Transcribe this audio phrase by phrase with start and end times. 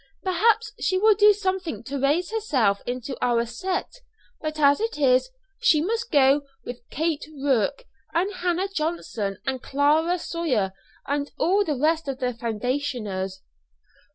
[0.23, 3.97] Perhaps she will do something to raise herself into our set;
[4.41, 10.17] but as it is, she must go with Kate Rourke and Hannah Johnson and Clara
[10.17, 10.73] Sawyer,
[11.05, 13.41] and all the rest of the foundationers."